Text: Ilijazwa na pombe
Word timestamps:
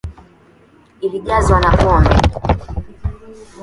Ilijazwa 1.05 1.57
na 1.59 1.71
pombe 1.77 2.15